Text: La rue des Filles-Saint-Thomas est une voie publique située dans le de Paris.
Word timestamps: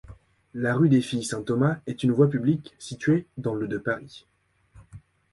La 0.55 0.73
rue 0.73 0.89
des 0.89 0.99
Filles-Saint-Thomas 0.99 1.77
est 1.85 2.01
une 2.01 2.09
voie 2.11 2.27
publique 2.27 2.73
située 2.79 3.27
dans 3.37 3.53
le 3.53 3.67
de 3.67 3.77
Paris. 3.77 4.25